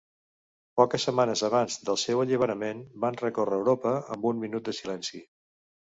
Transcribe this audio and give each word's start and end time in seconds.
Poques 0.79 1.05
setmanes 1.07 1.43
abans 1.49 1.77
del 1.91 2.01
seu 2.05 2.23
alliberament 2.25 2.83
van 3.07 3.21
recórrer 3.23 3.63
Europa 3.63 3.97
amb 4.17 4.29
un 4.35 4.45
minut 4.49 4.69
de 4.71 4.81
silenci. 4.83 5.27